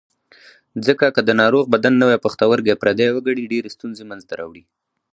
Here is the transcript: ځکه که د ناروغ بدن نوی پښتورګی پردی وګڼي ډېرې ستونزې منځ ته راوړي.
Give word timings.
ځکه 0.85 1.05
که 1.15 1.21
د 1.27 1.29
ناروغ 1.41 1.65
بدن 1.73 1.93
نوی 2.01 2.17
پښتورګی 2.25 2.79
پردی 2.81 3.07
وګڼي 3.15 3.43
ډېرې 3.51 3.73
ستونزې 3.75 4.03
منځ 4.09 4.21
ته 4.29 4.33
راوړي. 4.39 4.63